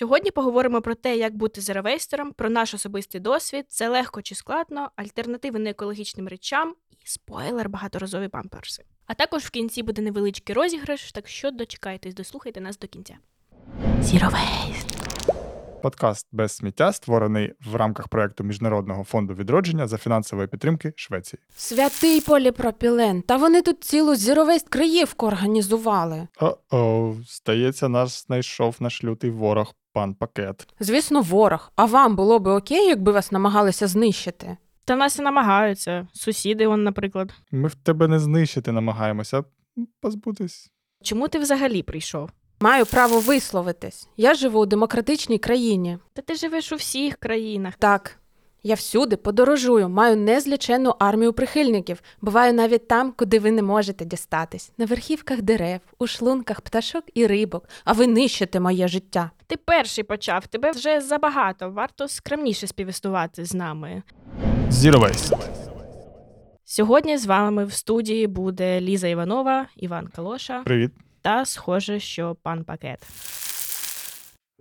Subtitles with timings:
[0.00, 4.90] Сьогодні поговоримо про те, як бути зеровейстером, про наш особистий досвід, це легко чи складно,
[4.96, 8.84] альтернативи неекологічним речам і спойлер багаторазові памперси.
[9.06, 13.14] А також в кінці буде невеличкий розіграш, так що дочекайтесь, дослухайте нас до кінця.
[14.00, 15.00] Zero Waste.
[15.82, 21.40] Подкаст без сміття створений в рамках проекту Міжнародного фонду відродження за фінансової підтримки Швеції.
[21.56, 23.22] Святий поліпропілен.
[23.22, 26.28] Та вони тут цілу зіровесть криївку організували.
[26.40, 30.68] О-о, здається, нас знайшов наш лютий ворог, пан пакет.
[30.80, 31.72] Звісно, ворог.
[31.76, 34.56] А вам було би окей, якби вас намагалися знищити?
[34.84, 36.08] Та нас і намагаються.
[36.12, 37.32] Сусіди, он, наприклад.
[37.52, 39.42] Ми в тебе не знищити намагаємося, а
[40.00, 40.70] позбутись.
[41.02, 42.30] Чому ти взагалі прийшов?
[42.60, 44.08] Маю право висловитись.
[44.16, 45.98] Я живу у демократичній країні.
[46.12, 47.74] Та ти живеш у всіх країнах.
[47.78, 48.19] Так,
[48.62, 52.02] я всюди подорожую, маю незліченну армію прихильників.
[52.20, 54.72] Буваю навіть там, куди ви не можете дістатись.
[54.78, 59.30] На верхівках дерев, у шлунках пташок і рибок, а ви нищите моє життя.
[59.46, 61.70] Ти перший почав, тебе вже забагато.
[61.70, 64.02] Варто скромніше співіснувати з нами.
[64.70, 65.38] Zero Waste.
[66.64, 70.90] Сьогодні з вами в студії буде Ліза Іванова, Іван Калоша Привіт.
[71.22, 73.06] та схоже, що пан Пакет.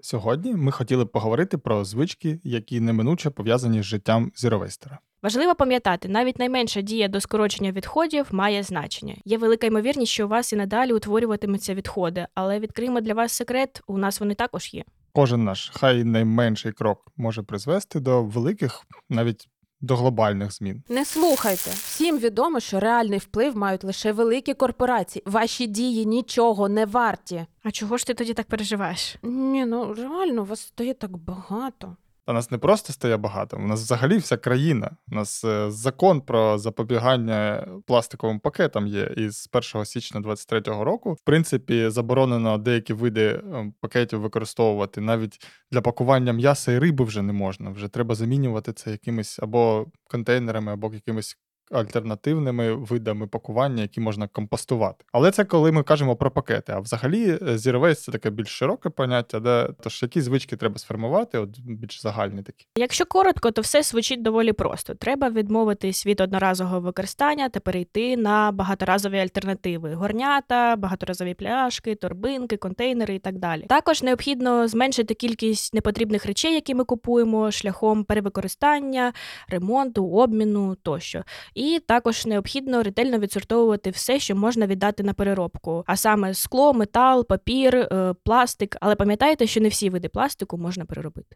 [0.02, 5.00] Сьогодні ми хотіли б поговорити про звички, які неминуче пов'язані з життям зіровейстера.
[5.24, 9.16] Важливо пам'ятати, навіть найменша дія до скорочення відходів має значення.
[9.26, 13.82] Є велика ймовірність, що у вас і надалі утворюватимуться відходи, але відкриємо для вас секрет,
[13.88, 14.84] у нас вони також є.
[15.14, 19.50] Кожен наш, хай найменший крок може призвести до великих, навіть
[19.82, 20.84] до глобальних змін.
[20.90, 21.70] Не слухайте.
[21.70, 25.24] Всім відомо, що реальний вплив мають лише великі корпорації.
[25.26, 27.46] Ваші дії нічого не варті.
[27.64, 29.16] А чого ж ти тоді так переживаєш?
[29.24, 31.96] Ні, ну реально, вас стає так багато.
[32.30, 34.92] Та нас не просто стає багато, у нас взагалі вся країна.
[35.12, 39.14] У нас е, закон про запобігання пластиковим пакетам є.
[39.18, 45.02] І з 1 січня 2023 року, в принципі, заборонено деякі види е, пакетів використовувати.
[45.02, 47.70] Навіть для пакування м'яса і риби вже не можна.
[47.70, 51.38] Вже треба замінювати це якимись або контейнерами, або якимись
[51.72, 55.06] альтернативними видами пакування, які можна компостувати.
[55.12, 56.74] Але це коли ми кажемо про пакети.
[56.76, 60.78] А взагалі е, Zero Waste– це таке більш широке поняття, де тож які звички треба
[60.78, 62.66] сформувати, от більш загальні такі.
[62.78, 64.96] Якщо коротко, то все звучить доволі просто.
[64.96, 73.16] Треба відмовитись від одноразового використання та перейти на багаторазові альтернативи: горнята, багаторазові пляшки, торбинки, контейнери
[73.16, 73.66] і так далі.
[73.70, 79.14] Також необхідно зменшити кількість непотрібних речей, які ми купуємо, шляхом перевикористання,
[79.48, 81.24] ремонту, обміну тощо.
[81.60, 87.28] І також необхідно ретельно відсортовувати все, що можна віддати на переробку, а саме скло, метал,
[87.28, 88.78] папір, е, пластик.
[88.82, 91.36] Але пам'ятайте, що не всі види пластику можна переробити.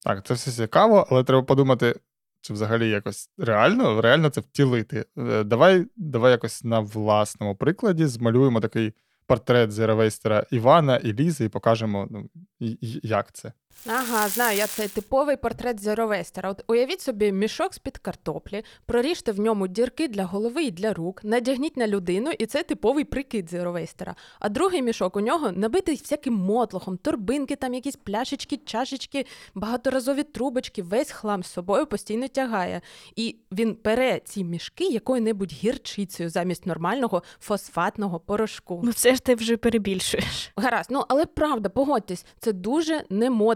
[0.00, 1.94] Так, це все цікаво, але треба подумати,
[2.40, 5.04] чи взагалі якось реально, реально це втілити.
[5.18, 8.92] Е, Давай, давай якось на власному прикладі змалюємо такий
[9.26, 12.28] портрет зеровейстера Івана і Лізи і покажемо, ну,
[13.02, 13.52] як це.
[13.86, 16.50] Ага, знаю, я цей типовий портрет зеровестера.
[16.50, 21.24] От уявіть собі мішок з-під картоплі, проріжте в ньому дірки для голови і для рук,
[21.24, 24.14] надягніть на людину, і це типовий прикид зеровестера.
[24.40, 30.82] А другий мішок у нього набитий всяким мотлохом, торбинки, там якісь пляшечки, чашечки, багаторазові трубочки,
[30.82, 32.80] весь хлам з собою постійно тягає.
[33.16, 38.80] І він пере ці мішки якою-небудь гірчицею замість нормального фосфатного порошку.
[38.84, 40.52] Ну це ж ти вже перебільшуєш.
[40.56, 43.04] Гаразд, ну але правда, погодьтесь, це дуже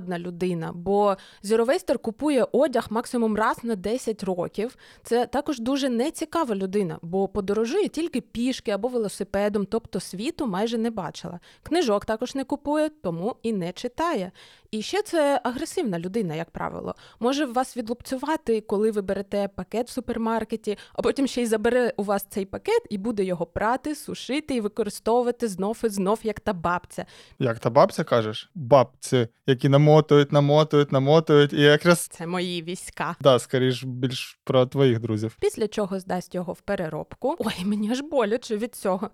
[0.07, 4.77] немодна людина, бо зіровейстер купує одяг максимум раз на 10 років.
[5.03, 10.91] Це також дуже нецікава людина, бо подорожує тільки пішки або велосипедом, тобто світу майже не
[10.91, 11.41] бачила.
[11.63, 14.33] Книжок також не купує, тому і не читає.
[14.77, 16.95] І ще це агресивна людина, як правило.
[17.21, 22.03] Може вас відлупцювати, коли ви берете пакет в супермаркеті, а потім ще й забере у
[22.03, 26.53] вас цей пакет і буде його прати, сушити і використовувати знов і знов, як та
[26.53, 27.07] бабця.
[27.39, 28.51] Як та бабця кажеш?
[28.55, 33.17] Бабці, які намотують, намотують, намотують, і якраз Це мої війська.
[33.21, 35.37] да, скоріш більш про твоїх друзів.
[35.41, 37.37] Після чого здасть його в переробку.
[37.39, 39.11] Ой, мені аж боляче від цього.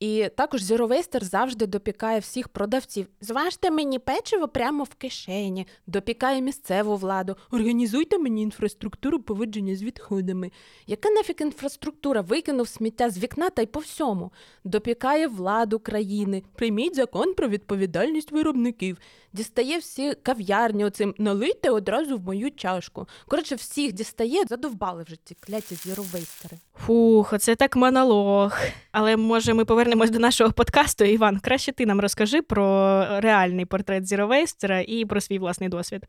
[0.00, 3.06] І також зіровейстер завжди допікає всіх продавців.
[3.20, 7.36] Зважте мені печиво прямо в кишені, допікає місцеву владу.
[7.50, 10.50] Організуйте мені інфраструктуру поводження з відходами.
[10.86, 14.32] Яка нафік інфраструктура викинув сміття з вікна та й по всьому?
[14.64, 16.42] Допікає владу країни.
[16.54, 18.98] Прийміть закон про відповідальність виробників.
[19.32, 23.08] Дістає всі кав'ярні оцим налийте одразу в мою чашку.
[23.28, 26.56] Коротше, всіх дістає, задовбали вже ці кляті зіровейстери.
[26.74, 28.58] Фух, оце так монолог.
[28.92, 31.04] Але може ми повернемось до нашого подкасту.
[31.04, 36.06] Іван, краще ти нам розкажи про реальний портрет зіровейстера і про свій власний досвід.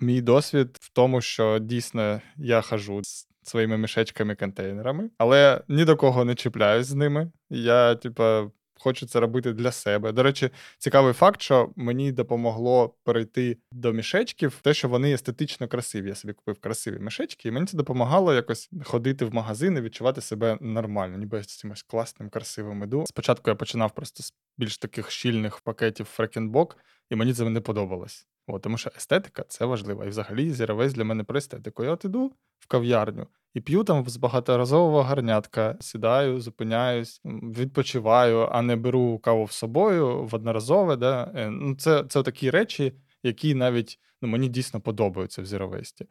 [0.00, 5.96] Мій досвід в тому, що дійсно я хожу з своїми мішечками контейнерами, але ні до
[5.96, 7.30] кого не чіпляюсь з ними.
[7.50, 10.12] Я, типа, хочу це робити для себе.
[10.12, 16.08] До речі, цікавий факт, що мені допомогло перейти до мішечків, те, що вони естетично красиві.
[16.08, 20.20] Я собі купив красиві мішечки, і мені це допомагало якось ходити в магазин і відчувати
[20.20, 23.04] себе нормально, ніби з цимось класним, красивим іду.
[23.06, 26.76] Спочатку я починав просто з більш таких щільних пакетів фрекенбок,
[27.10, 28.26] і мені це не подобалось.
[28.46, 30.04] От, тому що естетика це важливо.
[30.04, 31.84] І взагалі зіровець для мене про естетику.
[31.84, 33.26] Я от іду в кав'ярню
[33.58, 40.24] і п'ю там з багаторазового гарнятка, сідаю, зупиняюсь, відпочиваю, а не беру каву з собою
[40.24, 40.96] в одноразове.
[40.96, 41.32] Да?
[41.34, 46.06] Е, Ну, це, це такі речі, які навіть ну, мені дійсно подобаються в зіровесті.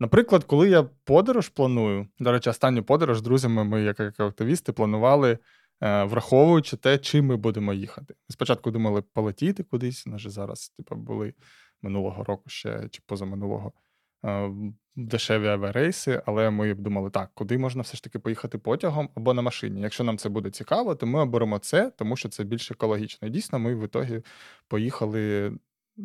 [0.00, 5.38] Наприклад, коли я подорож планую, до речі, останню подорож з друзями, ми, як, активісти, планували,
[5.80, 8.14] е, враховуючи те, чим ми будемо їхати.
[8.28, 11.34] Спочатку думали полетіти кудись, вже зараз, типу, були
[11.82, 13.72] минулого року ще чи позаминулого
[14.96, 19.42] дешеві авіарейси, але ми думали, так, куди можна все ж таки поїхати потягом або на
[19.42, 19.80] машині.
[19.80, 23.28] Якщо нам це буде цікаво, то ми оберемо це, тому що це більш екологічно.
[23.28, 24.22] І дійсно, ми в ітогі
[24.68, 25.52] поїхали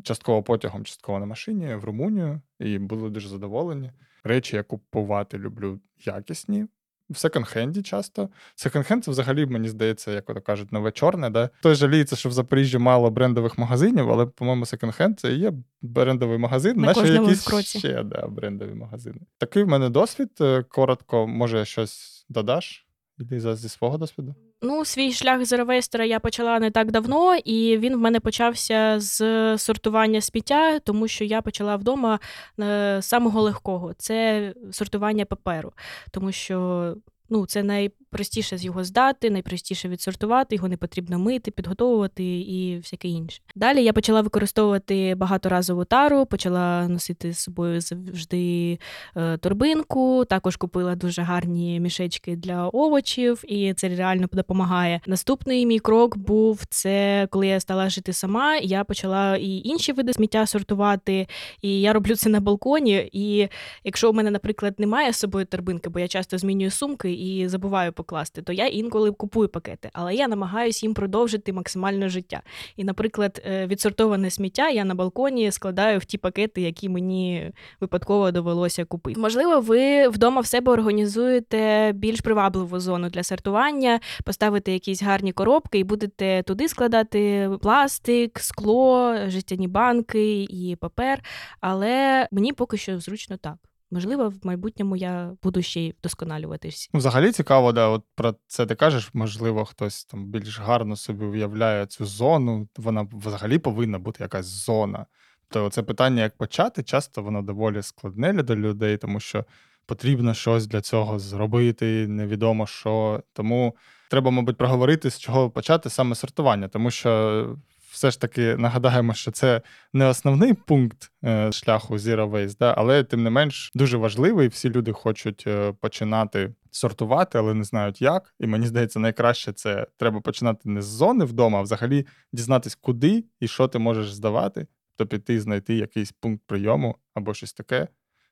[0.04, 3.92] частково потягом, частково на машині в Румунію і були дуже задоволені.
[4.24, 6.68] Речі я купувати люблю якісні.
[7.09, 8.30] В секонд-хенді часто.
[8.56, 11.30] Секонд-хенд це взагалі, мені здається, як ото кажуть, нове чорне.
[11.30, 11.50] Да?
[11.62, 16.38] Той жаліється, що в Запоріжжі мало брендових магазинів, але, по-моєму, секонд-хенд це і є брендовий
[16.38, 17.80] магазин, На наче якісь кроці.
[17.80, 19.19] ще да, брендові магазини.
[19.38, 20.30] Такий в мене досвід.
[20.42, 22.86] Е, Коротко, може, щось додаш?
[23.19, 24.36] Іди зі свого досвіду.
[24.62, 29.57] Ну, свій шлях зеровейстера я почала не так давно, і він в мене почався з
[29.57, 32.19] сортування сміття, тому що я почала вдома
[32.59, 33.94] е, з самого легкого.
[33.94, 35.74] Це сортування паперу,
[36.12, 36.95] тому що
[37.30, 37.63] ну, це
[38.12, 43.42] найпростіше з його здати, найпростіше відсортувати, його не потрібно мити, підготовувати і всяке інше.
[43.56, 48.80] Далі я почала використовувати багаторазову тару, почала носити з собою завжди
[49.15, 50.25] е, торбинку.
[50.25, 55.01] Також купила дуже гарні мішечки для овочів, і це реально допомагає.
[55.07, 58.57] Наступний мій крок був це, коли я стала жити сама.
[58.57, 61.27] Я почала і інші види сміття сортувати,
[61.62, 63.09] і я роблю це на балконі.
[63.12, 63.48] І
[63.83, 67.94] якщо у мене, наприклад, немає з собою торбинки, бо я часто змінюю сумки і забуваю
[67.97, 72.41] покласти, то я інколи купую пакети, але я намагаюся їм продовжити максимально життя.
[72.75, 77.51] І, наприклад, е, відсортоване сміття я на балконі складаю в ті пакети, які мені
[77.81, 79.19] випадково довелося купити.
[79.19, 85.79] Можливо, ви вдома в себе організуєте більш привабливу зону для сортування, поставите якісь гарні коробки
[85.79, 91.23] і будете туди складати пластик, скло, жестяні банки і папер.
[91.61, 93.67] Але мені поки що зручно так.
[93.92, 96.89] Можливо, в майбутньому я буду ще й вдосконалюватись.
[96.94, 101.25] Ну, взагалі цікаво, да, от про це ти кажеш, можливо, хтось там більш гарно собі
[101.25, 102.68] уявляє цю зону.
[102.78, 105.06] Вона взагалі повинна бути якась зона.
[105.50, 109.45] То це питання, як почати, часто воно доволі складне для людей, тому що
[109.86, 113.24] потрібно щось для цього зробити, невідомо що.
[113.33, 113.75] Тому
[114.10, 117.57] треба, мабуть, проговорити, з чого почати саме сортування, тому що.
[117.92, 119.62] Все ж таки нагадаємо, що це
[119.94, 124.48] не основний пункт е, шляху Zero Waste, да, але тим не менш дуже важливий.
[124.48, 128.34] Всі люди хочуть е, починати сортувати, але не знають як.
[128.39, 133.24] І мені здається, найкраще це треба починати не з зони вдома, а взагалі дізнатись, куди
[133.39, 137.88] і що ти можеш здавати, то піти знайти якийсь пункт прийому або щось таке,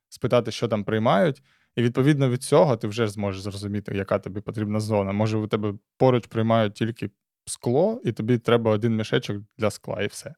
[0.09, 1.43] спитати, що там приймають.
[1.75, 5.11] І відповідно від цього ти вже зможеш зрозуміти, яка тобі потрібна зона.
[5.11, 7.09] Може, у тебе поруч приймають тільки
[7.45, 10.35] скло, і тобі треба один мішечок для скла, і все.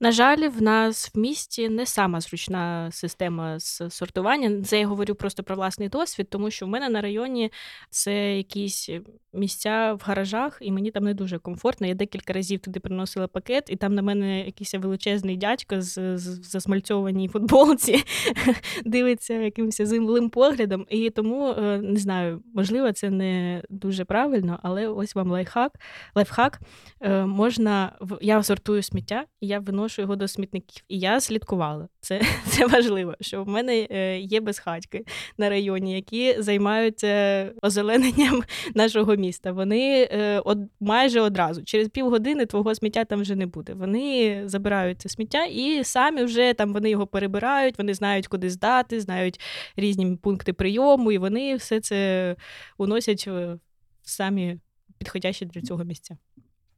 [0.00, 4.62] На жаль, в нас в місті не сама зручна система з сортування.
[4.62, 7.52] Це я говорю просто про власний досвід, тому що в мене на районі
[7.90, 8.90] це якісь
[9.32, 11.86] місця в гаражах, і мені там не дуже комфортно.
[11.86, 16.50] Я декілька разів туди приносила пакет, і там на мене якийсь величезний дядько з, з
[16.50, 18.04] засмальцьованій футболці
[18.84, 20.86] дивиться якимось зимлим поглядом.
[20.88, 25.72] І тому е, не знаю, можливо, це не дуже правильно, але ось вам лайфхак.
[26.14, 26.60] Лайфхак
[27.00, 30.84] Е, можна я сортую сміття, і я виношу його до смітників.
[30.88, 31.88] І я слідкувала.
[32.00, 35.04] Це, це важливо, що в мене е, є безхатьки
[35.38, 38.42] на районі, які займаються озелененням
[38.74, 39.52] нашого міста.
[39.52, 43.74] Вони е, од, майже одразу, через півгодини твого сміття там вже не буде.
[43.74, 49.00] Вони забирають це сміття і самі вже там вони його перебирають, вони знають, куди здати,
[49.00, 49.40] знають
[49.76, 52.36] різні пункти прийому, і вони все це
[52.78, 53.58] уносять в
[54.02, 54.58] самі
[54.98, 56.16] підходящі для цього місця.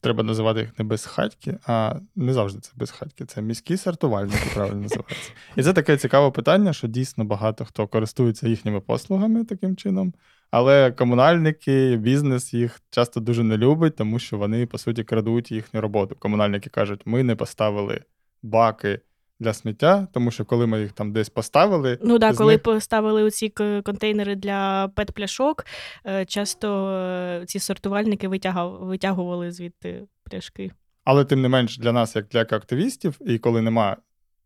[0.07, 5.33] Треба називати їх не безхатьки, а не завжди це безхатьки, це міські сортувальники, правильно називається.
[5.57, 10.15] І це таке цікаве питання, що дійсно багато хто користується їхніми послугами таким чином.
[10.51, 15.81] Але комунальники, бізнес їх часто дуже не любить, тому що вони, по суті, крадуть їхню
[15.81, 16.17] роботу.
[16.19, 18.01] Комунальники кажуть, ми не поставили
[18.43, 19.01] баки
[19.41, 23.23] для сміття, тому що коли ми їх там десь поставили, Ну да, коли них- поставили
[23.23, 23.49] оці
[23.85, 25.67] контейнери для пет-пляшок,
[26.07, 30.71] е, часто е, ці сортувальники витягували звідти пляшки.
[31.05, 33.97] але тим не менш для нас, як для активістів, і коли нема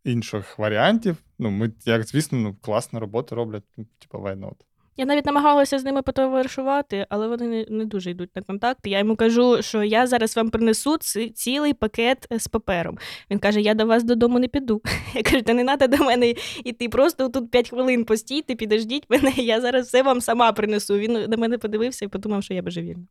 [0.03, 4.55] інших варіантів, ну ми, як звісно, ну, класна робота роблять, ну, типу, not?
[5.01, 8.79] Я навіть намагалася з ними потоваришувати, але вони не, не дуже йдуть на контакт.
[8.87, 12.97] Я йому кажу, що я зараз вам принесу ці- цілий пакет з папером.
[13.31, 14.81] Він каже: Я до вас додому не піду.
[15.13, 16.89] Я кажу, та не треба до мене йти.
[16.89, 20.97] Просто тут 5 хвилин постійте, підождіть мене, я зараз все вам сама принесу.
[20.97, 23.05] Він на мене подивився і подумав, що я божевільна.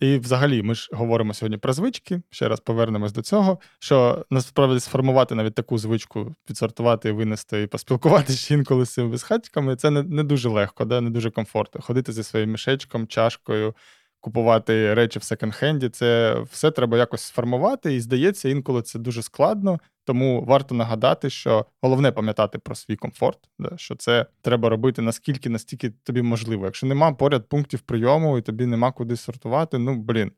[0.00, 2.22] І взагалі, ми ж говоримо сьогодні про звички.
[2.30, 3.58] Ще раз повернемось до цього.
[3.78, 9.90] Що насправді сформувати навіть таку звичку, підсортувати, винести і поспілкуватися інколи з цими безхатьками, це
[9.90, 11.00] не, не дуже легко, да?
[11.00, 11.80] не дуже комфортно.
[11.80, 13.74] Ходити зі своїм мішечком, чашкою,
[14.20, 15.88] купувати речі в секонд-хенді.
[15.88, 19.80] Це все треба якось сформувати, і здається, інколи це дуже складно.
[20.04, 23.76] Тому варто нагадати, що головне пам'ятати про свій комфорт, да?
[23.76, 26.64] що це треба робити наскільки, настільки тобі можливо.
[26.64, 30.32] Якщо нема поряд пунктів прийому і тобі нема куди сортувати, ну блін.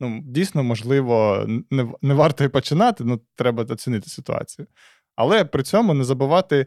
[0.00, 4.66] Ну, дійсно, можливо, не, не варто і починати, ну треба оцінити ситуацію.
[5.16, 6.66] Але при цьому не забувати.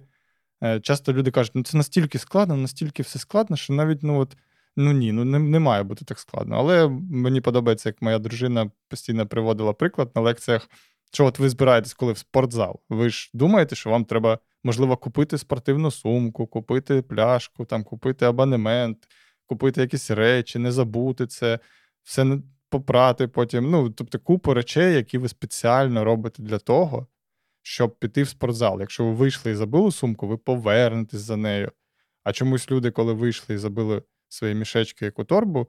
[0.63, 4.37] е, Часто люди кажуть, ну це настільки складно, настільки все складно, що навіть ну от
[4.77, 6.55] ну ні, ну не, не має бути так складно.
[6.55, 10.69] Але мені подобається, як моя дружина постійно приводила приклад на лекціях,
[11.11, 12.79] що от ви збираєтесь, коли в спортзал.
[12.89, 18.97] Ви ж думаєте, що вам треба, можливо, купити спортивну сумку, купити пляшку, там, купити абонемент,
[19.45, 21.59] купити якісь речі, не забути це,
[22.03, 22.37] все
[22.69, 23.71] попрати потім.
[23.71, 27.07] Ну, тобто, купу речей, які ви спеціально робите для того,
[27.61, 28.79] щоб піти в спортзал.
[28.79, 31.71] Якщо ви вийшли і забули сумку, ви повернетесь за нею.
[32.23, 34.03] А чомусь люди, коли вийшли і забили
[34.33, 35.67] свої мішечки, яку торбу,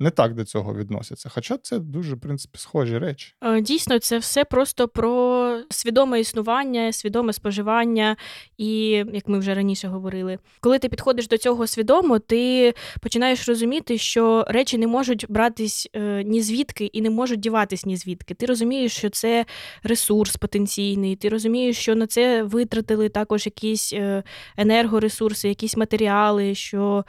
[0.00, 1.28] не так до цього відносяться.
[1.28, 3.34] Хоча це дуже, в принципі, схожі речі.
[3.42, 8.16] Е, Дійсно, це все просто про свідоме існування, свідоме споживання,
[8.58, 13.98] і як ми вже раніше говорили, коли ти підходиш до цього свідомо, ти починаєш розуміти,
[13.98, 18.34] що речі не можуть братись е, ні звідки і не можуть діватись ні звідки.
[18.34, 19.46] Ти розумієш, що це
[19.82, 21.16] ресурс потенційний.
[21.16, 24.22] Ти розумієш, що на це витратили також якісь е,
[24.56, 26.54] енергоресурси, якісь матеріали.
[26.54, 27.04] що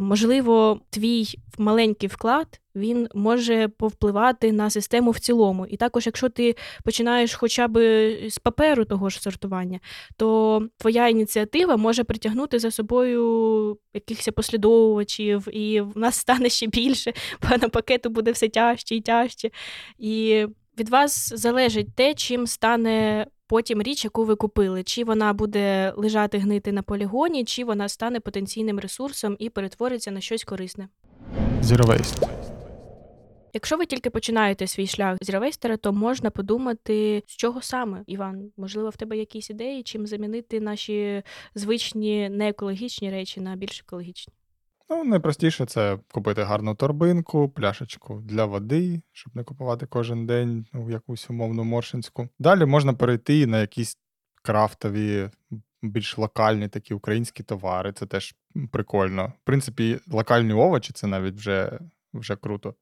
[0.00, 5.66] Можливо, твій маленький вклад він може повпливати на систему в цілому.
[5.66, 7.78] І також, якщо ти починаєш хоча б
[8.30, 9.80] з паперу того ж сортування,
[10.16, 17.12] то твоя ініціатива може притягнути за собою якихось послідовувачів, і в нас стане ще більше,
[17.42, 19.50] бо на пакету буде все тяжче і тяжче.
[19.98, 20.46] І
[20.78, 24.82] від вас залежить те, чим стане потім річ, яку ви купили.
[24.82, 30.20] Чи вона буде лежати гнити на полігоні, чи вона стане потенційним ресурсом і перетвориться на
[30.20, 30.88] щось корисне.
[31.62, 32.28] Zero waste.
[33.52, 38.50] Якщо ви тільки починаєте свій шлях зіровейстера, то можна подумати, з чого саме, Іван.
[38.56, 41.22] Можливо, в тебе якісь ідеї, чим замінити наші
[41.54, 44.34] звичні неекологічні речі на більш екологічні.
[44.90, 50.90] Ну, найпростіше це купити гарну торбинку, пляшечку для води, щоб не купувати кожен день ну,
[50.90, 52.28] якусь умовну моршинську.
[52.38, 53.98] Далі можна перейти на якісь
[54.42, 55.30] крафтові,
[55.82, 57.92] більш локальні такі українські товари.
[57.92, 58.34] Це теж
[58.70, 59.32] прикольно.
[59.42, 61.78] В принципі, локальні овочі це навіть вже,
[62.14, 62.74] вже круто.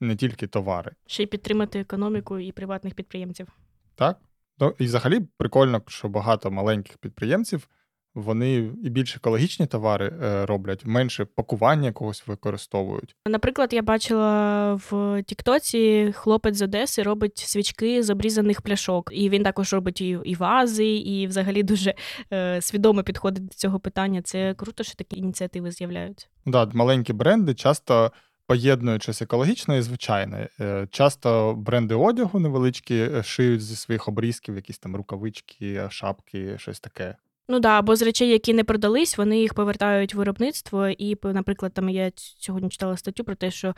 [0.00, 0.92] Не тільки товари.
[1.06, 3.48] Ще й підтримати економіку і приватних підприємців.
[3.94, 4.18] Так?
[4.58, 7.68] Ну, і взагалі прикольно, що багато маленьких підприємців
[8.14, 8.54] вони
[8.84, 13.16] і більш екологічні товари е, роблять, менше пакування якогось використовують.
[13.26, 19.42] Наприклад, я бачила в Тіктоці хлопець з Одеси робить свічки з обрізаних пляшок, і він
[19.42, 21.94] також робить і, і вази, і взагалі дуже
[22.32, 24.22] е, свідомо підходить до цього питання.
[24.22, 26.26] Це круто, що такі ініціативи з'являються.
[26.46, 28.12] Да, маленькі бренди часто
[28.46, 30.48] поєднують щось екологічне і звичайне.
[30.60, 36.80] Е, Часто бренди одягу невеличкі е, шиють зі своїх обрізків якісь там рукавички, шапки, щось
[36.80, 37.16] таке.
[37.48, 40.88] Ну да, або з речей, які не продались, вони їх повертають в виробництво.
[40.88, 43.74] І, наприклад, там я сьогодні читала статтю про те, що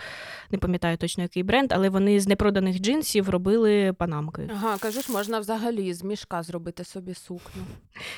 [0.51, 4.49] не пам'ятаю точно який бренд, але вони з непроданих джинсів робили панамки.
[4.53, 7.63] Ага, кажеш, можна взагалі з мішка зробити собі сукню.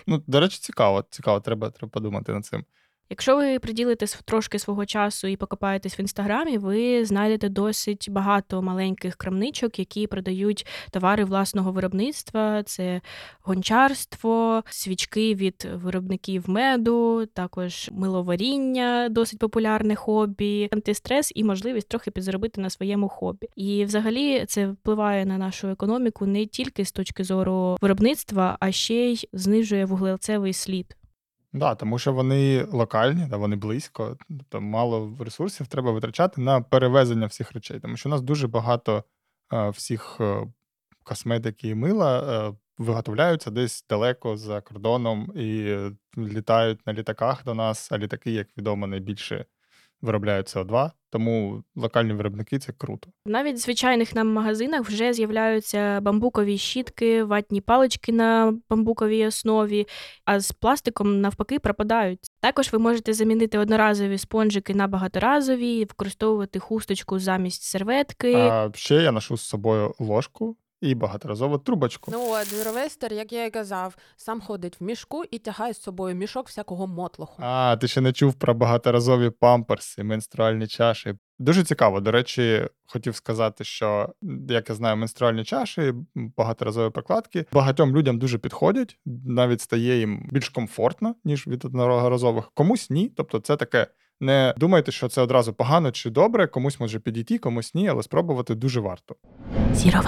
[0.07, 2.65] Ну, до речі, цікаво, цікаво, треба, треба подумати над цим.
[3.11, 9.17] Якщо ви приділите трошки свого часу і покопаєтесь в інстаграмі, ви знайдете досить багато маленьких
[9.17, 12.63] крамничок, які продають товари власного виробництва.
[12.63, 13.01] Це
[13.43, 22.61] гончарство, свічки від виробників меду, також миловаріння, досить популярне хобі, антистрес і можливість трохи підзаробити
[22.61, 23.49] на своєму хобі.
[23.57, 28.95] І взагалі це впливає на нашу економіку не тільки з точки зору виробництва, а ще
[28.95, 30.97] й знижує вуглецевий слід.
[31.57, 37.27] Да, тому що вони локальні, да, вони близько, тобто мало ресурсів треба витрачати на перевезення
[37.27, 37.81] всіх речей.
[37.81, 39.05] Тому що у нас дуже багато
[39.53, 40.47] е, всіх е,
[41.03, 47.55] косметики і мила е, виготовляються десь далеко за кордоном і е, літають на літаках до
[47.55, 49.45] нас, а літаки, як відомо, найбільше
[50.07, 53.11] виробляють СО2, тому локальні виробники це круто.
[53.27, 59.87] Навіть в звичайних нам магазинах вже з'являються бамбукові щітки, ватні палички на бамбуковій основі,
[60.25, 62.21] а з пластиком навпаки пропадають.
[62.41, 68.35] Також ви можете замінити одноразові спонжики на багаторазові, використовувати хусточку замість серветки.
[68.35, 72.11] А ще я ношу з собою ложку і багаторазову трубочку.
[72.15, 76.15] Ну от зіровейстер, як я і казав, сам ходить в мішку і тягає з собою
[76.15, 77.35] мішок всякого мотлоху.
[77.39, 81.15] А, ти ще не чув про багаторазові памперси, менструальні чаші.
[81.39, 82.01] Дуже цікаво.
[82.01, 84.09] До речі, хотів сказати, що
[84.49, 90.49] як я знаю, менструальні чаші, багаторазові прокладки багатьом людям дуже підходять, навіть стає їм більш
[90.49, 92.51] комфортно, ніж від одноразових.
[92.55, 93.13] Комусь ні.
[93.17, 93.87] Тобто, це таке.
[94.21, 98.55] Не думайте, що це одразу погано чи добре, комусь може підійти, комусь ні, але спробувати
[98.55, 99.17] дуже варто.
[99.73, 100.03] Zero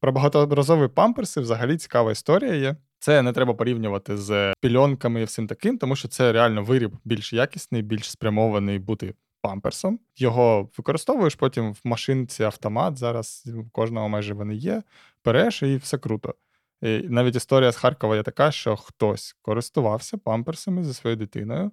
[0.00, 2.76] Про багаторазові памперси взагалі цікава історія є.
[2.98, 7.32] Це не треба порівнювати з пільонками і всім таким, тому що це реально виріб більш
[7.32, 10.00] якісний, більш спрямований бути памперсом.
[10.16, 12.96] Його використовуєш потім в машинці автомат.
[12.96, 14.82] Зараз у кожного майже вони є.
[15.24, 16.34] Береш і все круто.
[16.82, 21.70] І навіть історія з Харкова є така, що хтось користувався памперсами зі своєю дитиною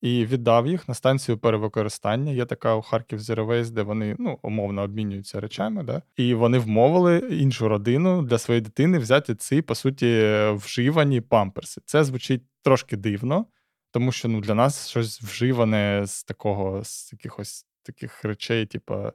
[0.00, 2.32] і віддав їх на станцію перевикористання.
[2.32, 5.82] Є така у Харків Waste, де вони ну, умовно обмінюються речами.
[5.82, 6.02] Да?
[6.16, 11.80] І вони вмовили іншу родину для своєї дитини взяти ці, по суті, вживані памперси.
[11.84, 13.46] Це звучить трошки дивно,
[13.90, 19.12] тому що ну, для нас щось вживане з такого, з якихось таких речей, типу,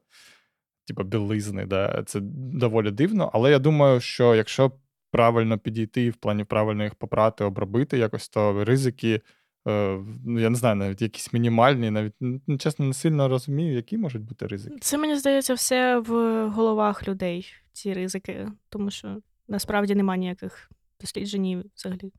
[0.87, 1.65] типу білизни.
[1.65, 2.03] Да?
[2.05, 2.19] Це
[2.53, 3.31] доволі дивно.
[3.33, 4.71] Але я думаю, що якщо
[5.11, 9.21] правильно підійти в плані правильно їх попрати, обробити якось, то ризики.
[9.67, 13.98] Е, ну, я не знаю, навіть якісь мінімальні, навіть ну, чесно, не сильно розумію, які
[13.98, 14.77] можуть бути ризики.
[14.82, 16.10] Це мені здається все в
[16.50, 19.17] головах людей, ці ризики, тому що
[19.48, 22.13] насправді немає ніяких досліджень і взагалі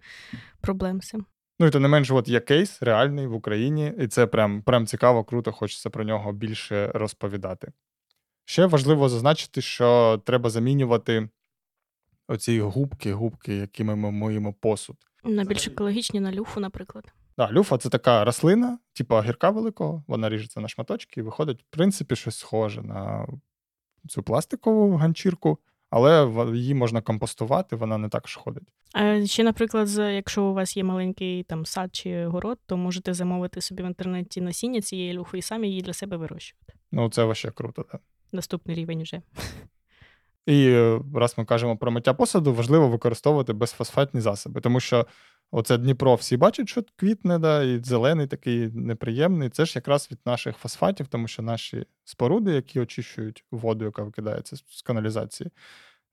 [0.61, 1.27] проблем з цим.
[1.59, 4.87] Ну і то не менш, от є кейс реальний в Україні, і це прям, прям
[4.87, 7.73] цікаво, круто, хочеться про нього більше розповідати.
[8.45, 11.29] Ще важливо зазначити, що треба замінювати
[12.29, 14.97] оці губки, губки, якими ми моїмо посуд.
[15.25, 17.13] На більш екологічні, на люфу, наприклад.
[17.39, 21.67] Да, люфа це така рослина, типу огірка великого, вона ріжеться на шматочки і виходить, в
[21.71, 23.27] принципі, щось схоже на
[24.09, 25.59] цю пластикову ганчірку,
[25.91, 28.69] але її можна компостувати, вона не так шкодить.
[28.93, 33.61] А ще, наприклад, якщо у вас є маленький там сад чи город, то можете замовити
[33.61, 36.75] собі в інтернеті насіння цієї люфи і самі її для себе вирощувати.
[36.93, 38.01] Ну, це вообще круто, так.
[38.33, 39.23] Наступний рівень вже.
[40.47, 45.07] І е, раз ми кажемо про миття посуду, важливо використовувати безфосфатні засоби, тому що
[45.51, 49.51] оце Дніпро всі бачать, що квітне, да, і зелений такий неприємний.
[49.51, 54.57] Це ж якраз від наших фосфатів, тому що наші споруди, які очищують воду, яка викидається
[54.57, 55.51] з каналізації,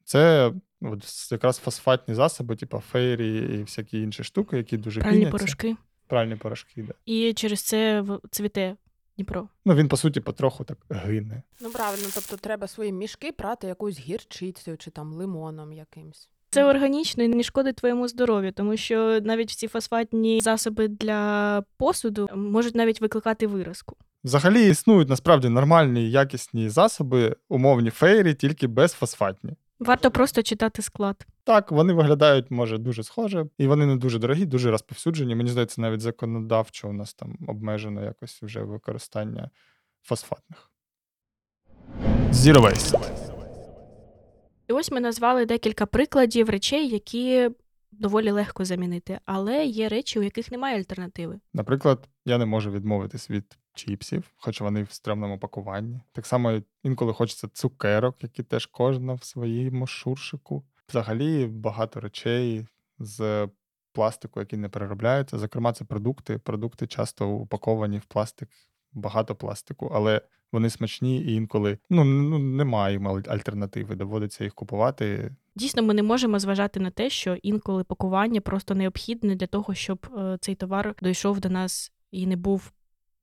[0.03, 5.37] це от якраз фосфатні засоби, типу фейрі і всякі інші штуки, які дуже Пральні піняться.
[5.37, 5.75] порошки.
[6.07, 6.93] Пральні порошки, да.
[7.05, 8.75] І через це цвіте
[9.15, 9.47] Дніпро.
[9.65, 11.43] Ну він, по суті, потроху так гине.
[11.61, 16.29] Ну правильно, тобто треба свої мішки прати якоюсь гірчицею чи там лимоном якимсь.
[16.53, 22.29] Це органічно і не шкодить твоєму здоров'ю, тому що навіть ці фосфатні засоби для посуду
[22.35, 23.95] можуть навіть викликати виразку.
[24.23, 29.53] Взагалі існують насправді нормальні якісні засоби, умовні фейрі, тільки безфосфатні.
[29.79, 31.25] Варто просто читати склад.
[31.43, 35.35] Так, вони виглядають, може, дуже схоже, і вони не дуже дорогі, дуже розповсюджені.
[35.35, 39.49] Мені здається, навіть законодавчо у нас там обмежено якось вже використання
[40.01, 40.71] фосфатних.
[42.31, 43.40] Zero Waste.
[44.71, 47.49] І ось ми назвали декілька прикладів речей, які
[47.91, 51.39] доволі легко замінити, але є речі, у яких немає альтернативи.
[51.53, 56.01] Наприклад, я не можу відмовитись від чіпсів, хоч вони в стрьомному пакуванні.
[56.12, 60.63] Так само інколи хочеться цукерок, які теж кожна в своєму шуршику.
[60.89, 62.67] Взагалі багато речей
[62.99, 63.47] з
[63.93, 65.38] пластику, які не переробляються.
[65.38, 66.38] Зокрема, це продукти.
[66.38, 68.49] Продукти часто упаковані в пластик,
[68.93, 73.95] багато пластику, але вони смачні і інколи ну, ну немає їм альтернативи.
[73.95, 75.35] Доводиться їх купувати.
[75.55, 80.07] Дійсно, ми не можемо зважати на те, що інколи пакування просто необхідне для того, щоб
[80.17, 82.71] е, цей товар дійшов до нас і не був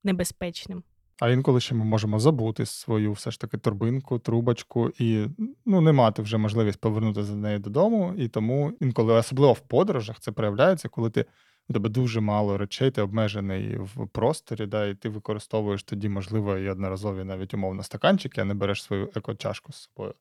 [0.03, 0.83] небезпечним.
[1.19, 5.25] А інколи ще ми можемо забути свою все ж таки торбинку, трубочку і
[5.65, 8.13] ну не мати вже можливість повернути за нею додому.
[8.17, 11.25] І тому інколи, особливо в подорожах, це проявляється, коли ти
[11.69, 16.57] у тебе дуже мало речей, ти обмежений в просторі, да, і ти використовуєш тоді, можливо,
[16.57, 20.13] і одноразові навіть умовно стаканчики, а не береш свою екочашку з собою.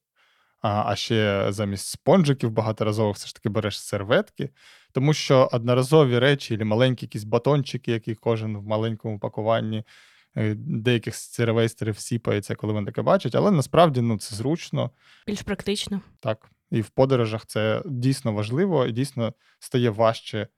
[0.61, 4.51] А, а ще замість спонжиків багаторазових все ж таки береш серветки,
[4.93, 9.85] тому що одноразові речі, або маленькі якісь батончики, які кожен в маленькому пакуванні
[10.39, 14.91] Е, Деяких зіровейстерів сіпається, коли вони таке бачать, але насправді ну, це зручно.
[15.27, 16.01] Більш практично.
[16.21, 16.51] Так.
[16.71, 20.49] І в подорожах це дійсно важливо, і дійсно стає важче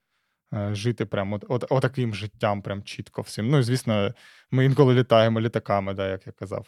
[0.53, 3.49] жити прямо от, от, отаким життям, прям чітко всім.
[3.49, 4.15] Ну і звісно,
[4.51, 6.67] ми інколи літаємо літаками, да, як я казав.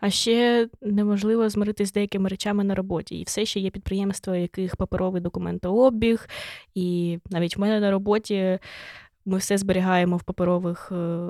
[0.00, 3.16] А ще неможливо змиритися з деякими речами на роботі.
[3.20, 6.28] І все ще є підприємства, яких паперовий документообіг,
[6.74, 8.58] і навіть в мене на роботі
[9.24, 11.28] ми все зберігаємо в паперових е,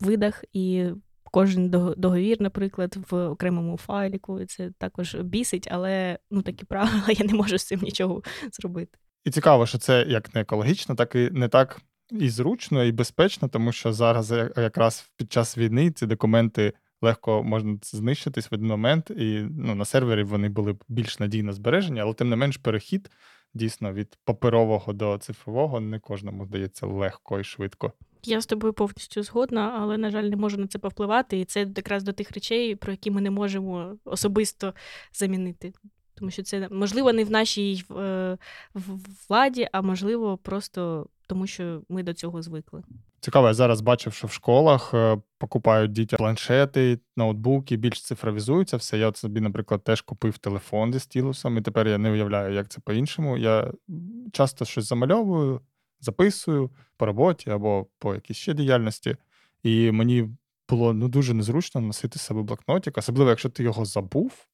[0.00, 0.86] видах, і
[1.24, 4.44] кожен договір, наприклад, в окремому файліку.
[4.44, 8.22] Це також бісить, але ну такі правила, я не можу з цим нічого
[8.52, 8.98] зробити.
[9.24, 13.48] І цікаво, що це як не екологічно, так і не так і зручно, і безпечно,
[13.48, 19.10] тому що зараз якраз під час війни ці документи легко можна знищитись в один момент,
[19.10, 23.10] і ну, на сервері вони були б більш надійно збережені, але тим не менш перехід
[23.54, 27.92] дійсно від паперового до цифрового не кожному здається легко і швидко.
[28.24, 31.40] Я з тобою повністю згодна, але, на жаль, не можу на це повпливати.
[31.40, 34.74] І це якраз до тих речей, про які ми не можемо особисто
[35.12, 35.72] замінити.
[36.24, 38.38] Тому що це можливо не в нашій е,
[39.28, 42.82] владі, а можливо, просто тому, що ми до цього звикли.
[43.20, 48.98] Цікаво, я зараз бачив, що в школах е, покупають дітям планшети, ноутбуки, більш цифровізується все.
[48.98, 52.68] Я от собі, наприклад, теж купив телефон зі стілусом, і тепер я не уявляю, як
[52.68, 53.36] це по-іншому.
[53.38, 53.72] Я
[54.32, 55.60] часто щось замальовую,
[56.00, 59.16] записую по роботі або по якійсь ще діяльності.
[59.62, 60.28] І мені
[60.68, 64.46] було ну, дуже незручно носити з себе блокнотик, особливо, якщо ти його забув.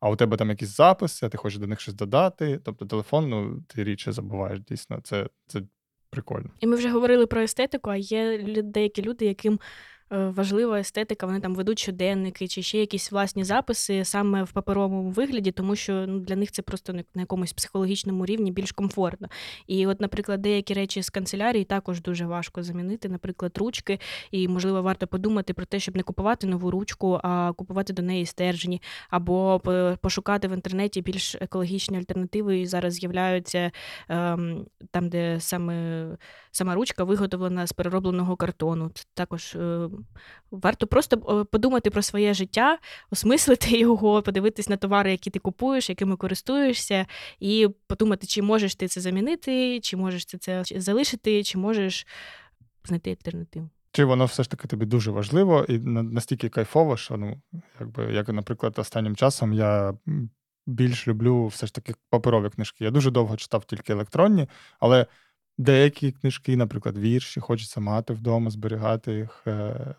[0.00, 2.60] А у тебе там якісь записи, а ти хочеш до них щось додати.
[2.64, 5.00] Тобто телефон, ну, ти рідше забуваєш дійсно.
[5.02, 5.62] Це, це
[6.10, 6.50] прикольно.
[6.60, 9.60] І ми вже говорили про естетику, а є деякі люди, яким
[10.10, 15.52] важлива естетика, вони там ведуть щоденники чи ще якісь власні записи саме в паперовому вигляді,
[15.52, 19.28] тому що ну, для них це просто на на якомусь психологічному рівні більш комфортно.
[19.66, 24.00] І, от, наприклад, деякі речі з канцелярії також дуже важко замінити, наприклад, ручки.
[24.30, 28.26] І, можливо, варто подумати про те, щоб не купувати нову ручку, а купувати до неї
[28.26, 29.60] стержні, або
[30.00, 32.58] пошукати в інтернеті більш екологічні альтернативи.
[32.58, 33.70] І зараз з'являються
[34.08, 36.06] ем, там, де саме
[36.50, 38.90] сама ручка виготовлена з переробленого картону.
[38.94, 39.88] Це також е,
[40.50, 42.78] варто просто е, подумати про своє життя,
[43.10, 47.06] осмислити його, подивитись на товари, які ти купуєш, якими користуєшся,
[47.40, 52.06] і подумати, чи можеш ти це замінити, чи можеш ти це залишити, чи можеш
[52.84, 53.70] знайти альтернативу.
[53.92, 57.40] Чи воно все ж таки тобі дуже важливо і настільки кайфово, що ну,
[57.80, 59.94] якби, як, наприклад, останнім часом я
[60.66, 62.84] більш люблю все ж таки паперові книжки.
[62.84, 64.48] Я дуже довго читав тільки електронні,
[64.80, 65.06] але
[65.58, 69.42] деякі книжки, наприклад, вірші, хочеться мати вдома, зберігати їх.
[69.46, 69.94] е, е,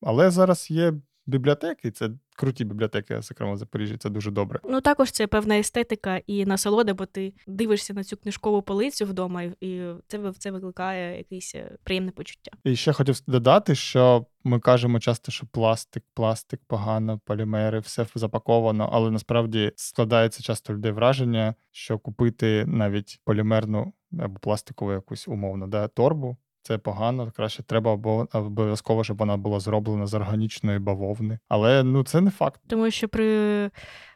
[0.00, 0.94] Але зараз є
[1.26, 4.60] бібліотеки, це круті бібліотеки, зокрема в Запоріжжі, це дуже добре.
[4.64, 9.42] Ну, також це певна естетика і насолода, бо ти дивишся на цю книжкову полицю вдома,
[9.42, 12.50] і- це, це викликає якесь е, приємне почуття.
[12.64, 18.90] І ще хотів додати, що ми кажемо часто, що пластик, пластик погано, полімери, все запаковано,
[18.92, 25.88] але насправді складається часто людей враження, що купити навіть полімерну або пластикову якусь умовно да,
[25.88, 26.36] торбу.
[26.62, 31.38] Це погано, краще треба або обов'язково, щоб вона була зроблена з органічної бавовни.
[31.48, 32.60] Але ну це не факт.
[32.66, 33.70] Тому що при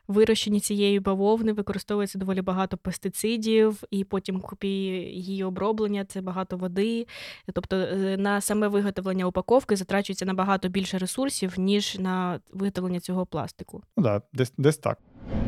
[0.08, 7.06] вирощенні цієї бавовни використовується доволі багато пестицидів, і потім купі її оброблення це багато води.
[7.52, 13.82] Тобто е, на саме виготовлення упаковки затрачується набагато більше ресурсів, ніж на виготовлення цього пластику.
[13.96, 14.98] Ну да, десь, десь так.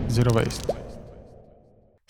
[0.09, 0.98] Zero waste.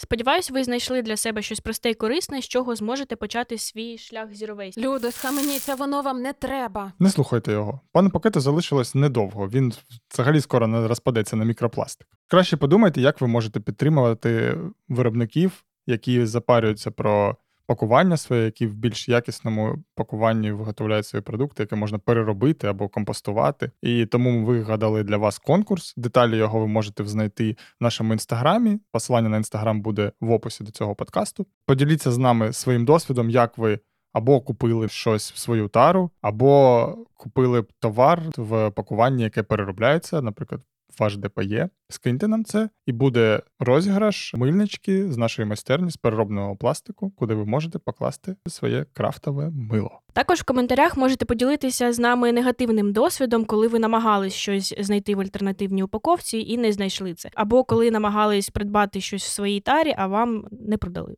[0.00, 4.28] Сподіваюсь, ви знайшли для себе щось просте і корисне, з чого зможете почати свій шлях
[4.28, 4.78] Waste.
[4.78, 6.92] Люди, схаменіться, воно вам не треба.
[6.98, 7.80] Не слухайте його.
[7.92, 9.48] Пану пакету залишилось недовго.
[9.48, 9.72] Він
[10.12, 12.08] взагалі скоро не розпадеться на мікропластик.
[12.28, 14.58] Краще подумайте, як ви можете підтримувати
[14.88, 17.36] виробників, які запарюються про
[17.68, 23.70] пакування своє, які в більш якісному пакуванні виготовляють свої продукти, які можна переробити або компостувати.
[23.82, 25.94] І тому ми вигадали для вас конкурс.
[25.96, 28.78] Деталі його ви можете знайти в нашому інстаграмі.
[28.92, 31.46] Посилання на інстаграм буде в описі до цього подкасту.
[31.66, 33.78] Поділіться з нами своїм досвідом, як ви
[34.12, 40.60] або купили щось в свою тару, або купили товар в пакуванні, яке переробляється, наприклад,
[40.98, 41.68] ваш ДПЄ.
[41.88, 47.44] Скиньте нам це, і буде розіграш мильнички з нашої майстерні з переробного пластику, куди ви
[47.44, 50.00] можете покласти своє крафтове мило.
[50.12, 55.20] Також в коментарях можете поділитися з нами негативним досвідом, коли ви намагались щось знайти в
[55.20, 60.06] альтернативній упаковці і не знайшли це, або коли намагались придбати щось в своїй тарі, а
[60.06, 61.16] вам не продали.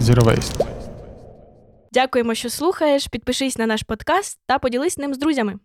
[0.00, 0.66] Zero waste.
[1.92, 3.06] Дякуємо, що слухаєш.
[3.06, 5.58] Підпишись на наш подкаст та поділись ним з друзями.